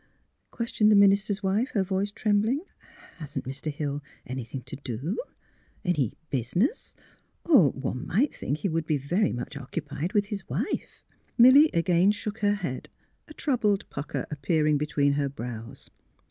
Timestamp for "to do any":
4.63-6.17